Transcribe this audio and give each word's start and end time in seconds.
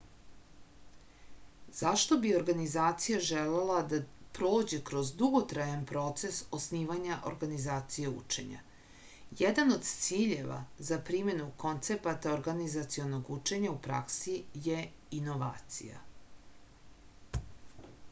zašto 1.79 2.15
bi 2.21 2.29
organizacija 2.37 3.17
želela 3.25 3.75
da 3.89 3.97
prođe 4.37 4.77
kroz 4.89 5.11
dugotrajan 5.19 5.83
proces 5.91 6.39
osnivanja 6.59 7.17
organizacije 7.31 8.13
učenja 8.21 8.61
jedan 9.43 9.73
od 9.75 9.85
ciljeva 9.91 10.57
za 10.89 10.99
primenu 11.11 11.49
koncepata 11.65 12.31
organizacionog 12.39 13.29
učenja 13.37 13.75
u 13.75 13.77
praksi 13.89 14.33
je 14.69 14.81
inovacija 15.21 16.01